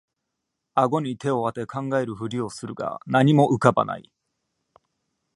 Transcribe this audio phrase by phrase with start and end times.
[0.73, 4.11] あごに手をあて考えるふりをするが何も浮かばない